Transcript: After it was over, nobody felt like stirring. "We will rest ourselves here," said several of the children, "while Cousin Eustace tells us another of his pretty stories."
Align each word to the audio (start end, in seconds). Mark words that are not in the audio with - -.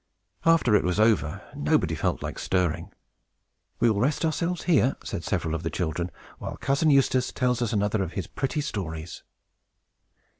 After 0.47 0.73
it 0.75 0.83
was 0.83 0.99
over, 0.99 1.43
nobody 1.55 1.93
felt 1.93 2.23
like 2.23 2.39
stirring. 2.39 2.91
"We 3.79 3.87
will 3.91 3.99
rest 3.99 4.25
ourselves 4.25 4.63
here," 4.63 4.95
said 5.03 5.23
several 5.23 5.53
of 5.53 5.61
the 5.61 5.69
children, 5.69 6.09
"while 6.39 6.57
Cousin 6.57 6.89
Eustace 6.89 7.31
tells 7.31 7.61
us 7.61 7.71
another 7.71 8.01
of 8.01 8.13
his 8.13 8.25
pretty 8.25 8.61
stories." 8.61 9.21